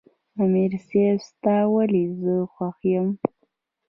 "امیر 0.43 0.71
صېب 0.87 1.17
ستا 1.29 1.55
ولې 1.73 2.03
زۀ 2.21 2.35
خوښ 2.53 2.77
یم" 2.91 3.07
ـ 3.15 3.19